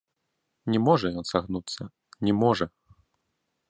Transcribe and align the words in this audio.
Не 0.75 0.79
можа 0.87 1.13
ён 1.23 1.29
сагнуцца, 1.33 1.81
не 2.27 2.33
можа. 2.43 2.65